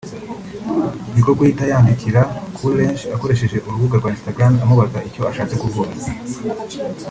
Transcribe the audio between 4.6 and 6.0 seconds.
amubaza icyo ashatse kuvuga